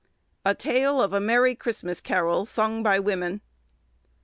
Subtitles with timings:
[0.43, 3.41] "_A Tale of a Merry Christmas Carroll, sung by women.